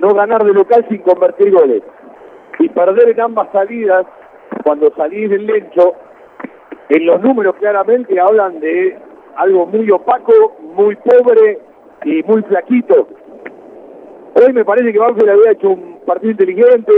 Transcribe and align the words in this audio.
no 0.00 0.14
ganar 0.14 0.44
de 0.44 0.52
local 0.52 0.84
sin 0.88 0.98
convertir 0.98 1.52
goles. 1.52 1.82
Y 2.58 2.68
perder 2.68 3.10
en 3.10 3.20
ambas 3.20 3.48
salidas, 3.52 4.06
cuando 4.64 4.92
salís 4.96 5.30
del 5.30 5.46
lecho, 5.46 5.94
en 6.88 7.06
los 7.06 7.20
números 7.22 7.54
claramente 7.56 8.18
hablan 8.20 8.60
de 8.60 8.98
algo 9.36 9.66
muy 9.66 9.90
opaco, 9.90 10.56
muy 10.74 10.96
pobre 10.96 11.58
y 12.04 12.22
muy 12.24 12.42
flaquito. 12.42 13.08
Hoy 14.34 14.52
me 14.52 14.64
parece 14.64 14.92
que 14.92 14.98
Banfield 14.98 15.30
había 15.30 15.52
hecho 15.52 15.70
un 15.70 16.00
partido 16.06 16.32
inteligente, 16.32 16.92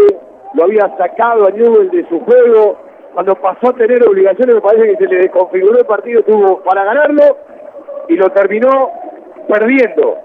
lo 0.54 0.64
había 0.64 0.88
sacado 0.96 1.46
a 1.46 1.50
Newell 1.50 1.90
de 1.90 2.08
su 2.08 2.20
juego. 2.20 2.78
Cuando 3.14 3.34
pasó 3.36 3.68
a 3.68 3.74
tener 3.74 4.02
obligaciones, 4.08 4.54
me 4.54 4.60
parece 4.60 4.88
que 4.88 4.96
se 4.96 5.06
le 5.06 5.18
desconfiguró 5.22 5.78
el 5.78 5.86
partido, 5.86 6.22
tuvo 6.22 6.62
para 6.62 6.84
ganarlo 6.84 7.36
y 8.08 8.16
lo 8.16 8.30
terminó 8.30 8.90
perdiendo. 9.48 10.16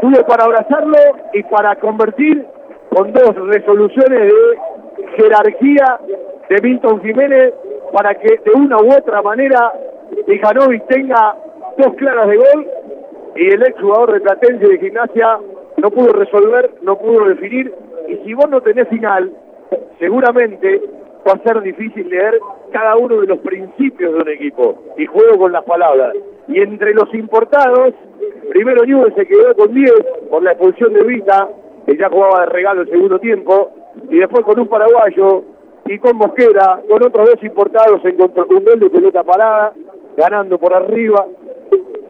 Tuvo 0.00 0.26
para 0.26 0.44
abrazarlo 0.44 0.96
y 1.32 1.42
para 1.44 1.76
convertir 1.76 2.46
con 2.90 3.12
dos 3.12 3.34
resoluciones 3.34 4.32
de 4.32 4.58
jerarquía 5.16 6.00
de 6.48 6.60
Milton 6.62 7.00
Jiménez 7.02 7.54
para 7.92 8.14
que 8.14 8.28
de 8.44 8.50
una 8.54 8.76
u 8.78 8.92
otra 8.92 9.22
manera 9.22 9.72
Tijanovic 10.26 10.86
tenga 10.86 11.36
dos 11.76 11.94
claras 11.94 12.28
de 12.28 12.36
gol 12.36 12.66
y 13.36 13.48
el 13.48 13.62
ex 13.62 13.80
jugador 13.80 14.12
de 14.12 14.20
Platense 14.20 14.66
de 14.66 14.78
Gimnasia 14.78 15.38
no 15.76 15.90
pudo 15.90 16.12
resolver, 16.12 16.70
no 16.82 16.98
pudo 16.98 17.26
definir 17.26 17.72
y 18.08 18.16
si 18.24 18.34
vos 18.34 18.48
no 18.48 18.60
tenés 18.60 18.88
final, 18.88 19.30
seguramente 19.98 20.80
va 21.26 21.32
a 21.32 21.42
ser 21.42 21.60
difícil 21.60 22.08
leer 22.08 22.38
cada 22.72 22.96
uno 22.96 23.20
de 23.20 23.26
los 23.26 23.38
principios 23.38 24.12
de 24.14 24.20
un 24.20 24.28
equipo 24.28 24.82
y 24.96 25.06
juego 25.06 25.38
con 25.38 25.52
las 25.52 25.64
palabras. 25.64 26.14
Y 26.48 26.60
entre 26.60 26.94
los 26.94 27.12
importados, 27.14 27.92
primero 28.48 28.84
Newell 28.84 29.14
se 29.14 29.26
quedó 29.26 29.54
con 29.54 29.72
10 29.72 29.92
por 30.30 30.42
la 30.42 30.52
expulsión 30.52 30.92
de 30.92 31.04
Vita, 31.04 31.48
que 31.86 31.96
ya 31.96 32.08
jugaba 32.08 32.40
de 32.40 32.46
regalo 32.46 32.82
el 32.82 32.90
segundo 32.90 33.18
tiempo, 33.18 33.70
y 34.10 34.18
después 34.18 34.44
con 34.44 34.60
un 34.60 34.68
paraguayo 34.68 35.44
y 35.86 35.98
con 35.98 36.16
Mosquera, 36.16 36.80
con 36.88 37.02
otros 37.02 37.30
dos 37.30 37.42
importados 37.42 38.04
en 38.04 38.16
contra 38.16 38.44
un 38.44 38.64
gol 38.64 38.80
de 38.80 38.90
pelota 38.90 39.22
parada, 39.22 39.72
ganando 40.16 40.58
por 40.58 40.74
arriba, 40.74 41.26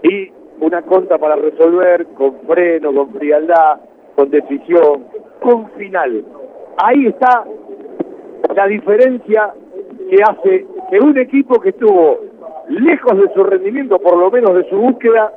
y 0.03 0.31
una 0.61 0.83
conta 0.83 1.19
para 1.19 1.37
resolver 1.37 2.07
con 2.17 2.41
freno, 2.47 2.93
con 2.93 3.15
frialdad, 3.15 3.81
con 4.17 4.31
decisión, 4.31 5.05
con 5.41 5.71
final. 5.73 6.25
Ahí 6.79 7.07
está 7.07 7.45
la 8.55 8.67
diferencia 8.67 9.55
que 10.11 10.17
hace 10.23 10.67
que 10.91 10.99
un 11.01 11.17
equipo 11.19 11.61
que 11.61 11.71
estuvo 11.71 12.19
lejos 12.69 13.17
de 13.19 13.33
su 13.35 13.45
rendimiento, 13.45 13.99
por 13.99 14.17
lo 14.17 14.31
menos 14.31 14.55
de 14.55 14.69
su 14.69 14.77
búsqueda, 14.77 15.33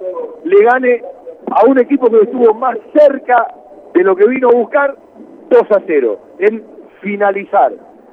le 0.52 0.63
gane 0.66 1.02
a 1.49 1.66
un 1.66 1.80
equipo 1.80 2.09
que 2.09 2.17
estuvo 2.17 2.53
más 2.53 2.77
cerca 2.94 3.47
de 3.94 4.03
lo 4.03 4.16
que 4.16 4.27
vino 4.27 4.49
a 4.49 4.53
buscar 4.53 4.95
2 5.49 5.61
a 5.71 5.81
0, 5.85 6.19
en 6.39 6.63
finalizar, 7.02 7.71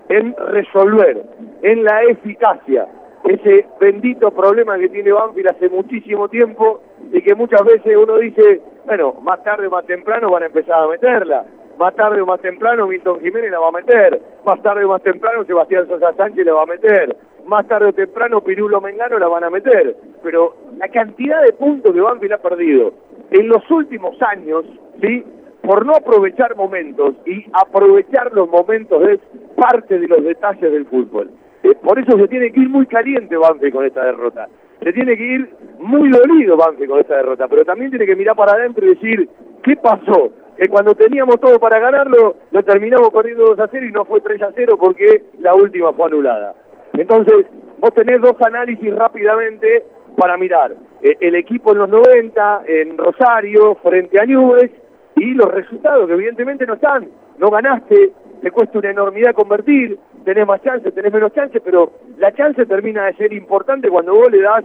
en 0.09 0.35
resolver, 0.53 1.23
en 1.63 1.85
la 1.85 2.03
eficacia, 2.05 2.87
ese 3.25 3.67
bendito 3.81 4.31
problema 4.31 4.79
que 4.79 4.89
tiene 4.89 5.13
Banfield 5.13 5.51
hace 5.51 5.69
muchísimo 5.69 6.29
tiempo 6.29 6.81
y 7.13 7.21
que 7.23 7.35
muchas 7.35 7.65
veces 7.65 7.97
uno 7.97 8.17
dice, 8.19 8.61
bueno, 8.87 9.15
más 9.23 9.43
tarde 9.43 9.67
o 9.67 9.71
más 9.71 9.85
temprano 9.87 10.31
van 10.31 10.45
a 10.45 10.47
empezar 10.47 10.85
a 10.85 10.89
meterla, 10.89 11.45
más 11.79 11.95
tarde 11.95 12.21
o 12.21 12.27
más 12.27 12.41
temprano 12.41 12.87
Milton 12.87 13.21
Jiménez 13.21 13.51
la 13.51 13.59
va 13.59 13.69
a 13.69 13.73
meter, 13.73 14.21
más 14.47 14.63
tarde 14.63 14.85
o 14.85 14.89
más 14.89 15.03
temprano 15.03 15.45
Sebastián 15.45 15.87
Sosa 15.89 16.13
Sánchez 16.15 16.47
la 16.47 16.55
va 16.55 16.63
a 16.63 16.67
meter, 16.67 17.17
más 17.47 17.67
tarde 17.67 17.89
o 17.89 17.93
temprano 17.93 18.41
Pirulo 18.41 18.81
Mengano 18.81 19.19
la 19.19 19.29
van 19.29 19.45
a 19.45 19.51
meter, 19.51 19.97
pero 20.23 20.55
la 20.79 20.89
cantidad 20.89 21.43
de 21.43 21.53
puntos 21.53 21.93
que 21.93 22.01
Banfield 22.01 22.35
ha 22.35 22.39
perdido 22.39 22.93
en 23.31 23.49
los 23.49 23.69
últimos 23.71 24.21
años, 24.23 24.65
¿sí? 25.01 25.25
por 25.63 25.85
no 25.85 25.95
aprovechar 25.95 26.57
momentos 26.57 27.15
y 27.27 27.45
aprovechar 27.53 28.33
los 28.33 28.49
momentos 28.49 29.03
es 29.09 29.19
parte 29.57 29.99
de 29.99 30.07
los 30.09 30.23
detalles 30.23 30.73
del 30.73 30.87
fútbol. 30.87 31.31
Eh, 31.65 31.75
por 31.83 31.99
eso 31.99 32.17
se 32.17 32.29
tiene 32.29 32.53
que 32.53 32.61
ir 32.61 32.69
muy 32.69 32.87
caliente 32.87 33.37
Banfield 33.37 33.75
con 33.75 33.85
esta 33.85 34.05
derrota. 34.05 34.49
Se 34.83 34.93
tiene 34.93 35.17
que 35.17 35.25
ir 35.25 35.51
muy 35.81 36.11
dolido 36.11 36.57
Banfield 36.57 36.91
con 36.91 37.01
esta 37.01 37.17
derrota, 37.17 37.49
pero 37.49 37.65
también 37.65 37.91
tiene 37.91 38.07
que 38.07 38.17
mirar 38.17 38.37
para 38.37 38.53
adentro 38.53 38.87
y 38.87 38.95
decir, 38.95 39.29
¿qué 39.65 39.77
pasó? 39.77 40.31
Que 40.57 40.69
cuando 40.69 40.95
teníamos 40.95 41.41
todo 41.41 41.59
para 41.59 41.81
ganarlo, 41.81 42.37
lo 42.53 42.63
terminamos 42.63 43.11
corriendo 43.11 43.47
2 43.47 43.59
a 43.59 43.69
0 43.69 43.87
y 43.87 43.93
no 43.93 44.05
fue 44.05 44.21
3 44.21 44.43
a 44.43 44.53
0 44.55 44.77
porque 44.79 45.25
la 45.41 45.55
última 45.55 45.93
fue 45.93 46.07
anulada. 46.07 46.55
Entonces, 46.95 47.47
vos 47.79 47.93
tenés 47.95 48.21
dos 48.21 48.35
análisis 48.41 48.95
rápidamente 48.95 49.85
para 50.19 50.37
mirar. 50.37 50.75
Eh, 51.01 51.17
el 51.21 51.37
equipo 51.37 51.73
en 51.73 51.79
los 51.79 51.89
90, 51.89 52.63
en 52.67 52.99
Rosario, 52.99 53.77
frente 53.77 54.21
a 54.21 54.27
Nubes, 54.27 54.71
y 55.15 55.35
los 55.35 55.51
resultados 55.51 56.07
que 56.07 56.15
evidentemente 56.15 56.67
no 56.67 56.75
están. 56.75 57.09
No 57.39 57.51
ganaste, 57.51 58.13
te 58.43 58.51
cuesta 58.51 58.79
una 58.79 58.91
enormidad 58.91 59.33
convertir, 59.33 59.97
tenés 60.25 60.47
más 60.47 60.61
chance, 60.63 60.91
tenés 60.91 61.13
menos 61.13 61.33
chance, 61.33 61.61
pero 61.61 61.93
la 62.19 62.33
chance 62.33 62.67
termina 62.67 63.07
de 63.07 63.15
ser 63.15 63.33
importante 63.33 63.89
cuando 63.89 64.15
vos 64.15 64.31
le 64.31 64.43
das 64.43 64.65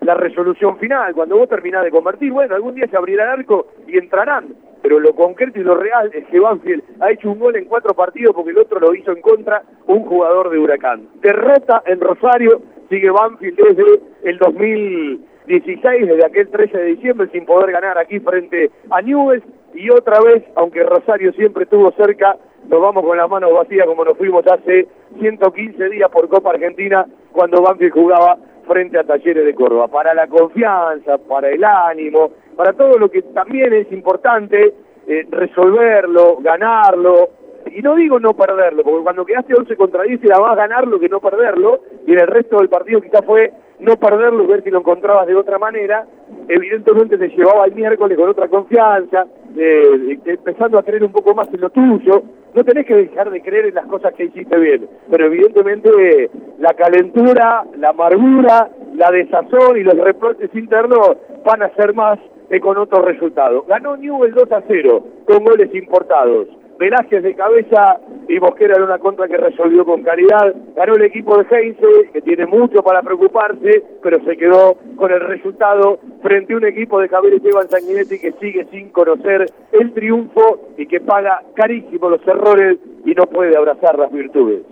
la 0.00 0.14
resolución 0.14 0.78
final, 0.78 1.14
cuando 1.14 1.36
vos 1.36 1.48
terminás 1.48 1.84
de 1.84 1.90
convertir, 1.90 2.32
bueno, 2.32 2.54
algún 2.54 2.74
día 2.74 2.86
se 2.88 2.96
abrirá 2.96 3.24
el 3.24 3.40
arco 3.40 3.66
y 3.86 3.98
entrarán, 3.98 4.54
pero 4.84 5.00
lo 5.00 5.14
concreto 5.14 5.58
y 5.58 5.62
lo 5.62 5.76
real 5.76 6.10
es 6.12 6.26
que 6.26 6.38
Banfield 6.38 6.82
ha 7.00 7.10
hecho 7.10 7.30
un 7.32 7.38
gol 7.38 7.56
en 7.56 7.64
cuatro 7.64 7.94
partidos 7.94 8.34
porque 8.34 8.50
el 8.50 8.58
otro 8.58 8.78
lo 8.78 8.94
hizo 8.94 9.12
en 9.12 9.22
contra 9.22 9.62
un 9.86 10.04
jugador 10.04 10.50
de 10.50 10.58
Huracán. 10.58 11.08
Derrota 11.22 11.82
en 11.86 12.02
Rosario, 12.02 12.60
sigue 12.90 13.08
Banfield 13.08 13.56
desde 13.56 14.00
el 14.24 14.36
2016, 14.36 16.06
desde 16.06 16.26
aquel 16.26 16.50
13 16.50 16.76
de 16.76 16.84
diciembre, 16.84 17.28
sin 17.32 17.46
poder 17.46 17.72
ganar 17.72 17.96
aquí 17.96 18.20
frente 18.20 18.70
a 18.90 19.00
Newell's, 19.00 19.42
y 19.72 19.88
otra 19.88 20.20
vez, 20.20 20.44
aunque 20.54 20.82
Rosario 20.82 21.32
siempre 21.32 21.64
estuvo 21.64 21.90
cerca, 21.92 22.36
nos 22.68 22.82
vamos 22.82 23.06
con 23.06 23.16
las 23.16 23.30
manos 23.30 23.54
vacías 23.54 23.86
como 23.86 24.04
nos 24.04 24.18
fuimos 24.18 24.46
hace 24.46 24.86
115 25.18 25.88
días 25.88 26.10
por 26.10 26.28
Copa 26.28 26.50
Argentina 26.50 27.06
cuando 27.32 27.62
Banfield 27.62 27.94
jugaba 27.94 28.36
frente 28.66 28.98
a 28.98 29.04
Talleres 29.04 29.46
de 29.46 29.54
Córdoba. 29.54 29.88
Para 29.88 30.12
la 30.12 30.26
confianza, 30.26 31.16
para 31.18 31.48
el 31.48 31.64
ánimo, 31.64 32.32
para 32.56 32.72
todo 32.72 32.98
lo 32.98 33.10
que 33.10 33.22
también 33.22 33.72
es 33.72 33.90
importante, 33.92 34.74
eh, 35.06 35.26
resolverlo, 35.30 36.38
ganarlo, 36.40 37.30
y 37.70 37.80
no 37.82 37.94
digo 37.94 38.20
no 38.20 38.34
perderlo, 38.34 38.82
porque 38.82 39.02
cuando 39.02 39.24
quedaste 39.24 39.54
11 39.54 39.76
contra 39.76 40.02
10 40.02 40.22
era 40.24 40.38
más 40.38 40.56
ganarlo 40.56 40.98
que 41.00 41.08
no 41.08 41.20
perderlo, 41.20 41.80
y 42.06 42.12
en 42.12 42.20
el 42.20 42.26
resto 42.26 42.58
del 42.58 42.68
partido 42.68 43.00
quizás 43.00 43.24
fue 43.24 43.52
no 43.80 43.96
perderlo, 43.96 44.46
ver 44.46 44.62
si 44.62 44.70
lo 44.70 44.78
encontrabas 44.78 45.26
de 45.26 45.34
otra 45.34 45.58
manera, 45.58 46.06
evidentemente 46.48 47.18
te 47.18 47.28
llevaba 47.28 47.64
el 47.64 47.74
miércoles 47.74 48.16
con 48.16 48.28
otra 48.28 48.48
confianza, 48.48 49.26
eh, 49.56 50.18
empezando 50.24 50.78
a 50.78 50.82
creer 50.82 51.04
un 51.04 51.12
poco 51.12 51.34
más 51.34 51.48
en 51.52 51.60
lo 51.60 51.70
tuyo, 51.70 52.22
no 52.54 52.64
tenés 52.64 52.86
que 52.86 52.94
dejar 52.94 53.30
de 53.30 53.42
creer 53.42 53.66
en 53.66 53.74
las 53.74 53.86
cosas 53.86 54.14
que 54.14 54.24
hiciste 54.24 54.56
bien, 54.58 54.88
pero 55.10 55.26
evidentemente 55.26 56.30
la 56.58 56.74
calentura, 56.74 57.64
la 57.76 57.90
amargura, 57.90 58.68
la 58.94 59.10
desazón 59.10 59.76
y 59.76 59.82
los 59.82 59.96
reproches 59.96 60.54
internos 60.54 61.16
van 61.44 61.62
a 61.62 61.74
ser 61.74 61.94
más 61.94 62.18
que 62.48 62.60
con 62.60 62.76
otros 62.78 63.04
resultados. 63.04 63.66
Ganó 63.66 63.96
Newell 63.96 64.34
2 64.34 64.52
a 64.52 64.62
0 64.66 65.04
con 65.26 65.44
goles 65.44 65.74
importados. 65.74 66.48
Velázquez 66.78 67.22
de 67.22 67.34
cabeza 67.34 68.00
y 68.28 68.40
Mosquera 68.40 68.76
en 68.76 68.82
una 68.82 68.98
contra 68.98 69.28
que 69.28 69.36
resolvió 69.36 69.84
con 69.84 70.02
caridad. 70.02 70.54
Ganó 70.74 70.94
el 70.94 71.02
equipo 71.02 71.38
de 71.38 71.46
Heinze, 71.48 72.10
que 72.12 72.20
tiene 72.20 72.46
mucho 72.46 72.82
para 72.82 73.02
preocuparse, 73.02 73.84
pero 74.02 74.18
se 74.24 74.36
quedó 74.36 74.76
con 74.96 75.12
el 75.12 75.20
resultado 75.20 75.98
frente 76.22 76.52
a 76.52 76.56
un 76.56 76.66
equipo 76.66 77.00
de 77.00 77.08
Javier 77.08 77.34
Esteban 77.34 77.68
Sanguinetti 77.68 78.18
que 78.18 78.32
sigue 78.32 78.66
sin 78.70 78.90
conocer 78.90 79.46
el 79.72 79.92
triunfo 79.92 80.72
y 80.76 80.86
que 80.86 81.00
paga 81.00 81.42
carísimo 81.54 82.10
los 82.10 82.26
errores 82.26 82.78
y 83.04 83.12
no 83.12 83.26
puede 83.26 83.56
abrazar 83.56 83.98
las 83.98 84.10
virtudes. 84.10 84.62